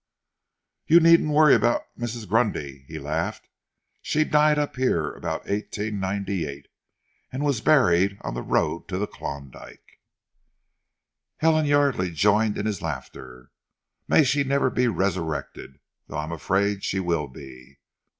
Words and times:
"You 0.87 0.99
needn't 0.99 1.29
worry 1.29 1.53
about 1.53 1.83
Mrs. 1.95 2.27
Grundy," 2.27 2.85
he 2.87 2.97
laughed. 2.97 3.47
"She 4.01 4.23
died 4.23 4.57
up 4.57 4.75
here 4.75 5.13
about 5.13 5.41
1898, 5.41 6.65
and 7.31 7.45
was 7.45 7.61
buried 7.61 8.17
on 8.21 8.33
the 8.33 8.41
road 8.41 8.87
to 8.87 8.97
the 8.97 9.05
Klondyke." 9.05 9.99
Helen 11.37 11.67
Yardely 11.67 12.11
joined 12.15 12.57
in 12.57 12.65
his 12.65 12.81
laughter. 12.81 13.51
"May 14.07 14.23
she 14.23 14.43
never 14.43 14.71
be 14.71 14.87
resurrected 14.87 15.77
though 16.07 16.17
I 16.17 16.23
am 16.23 16.31
afraid 16.31 16.83
she 16.83 16.99
will 16.99 17.27
be. 17.27 17.77